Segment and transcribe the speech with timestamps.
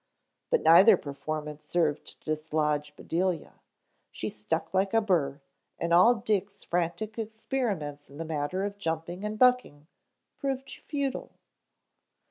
[0.49, 3.59] But neither performance served to dislodge Bedelia.
[4.09, 5.41] She stuck like a burr
[5.77, 9.85] and all Dick's frantic experiments in the matter of jumping and bucking
[10.39, 11.29] proved futile.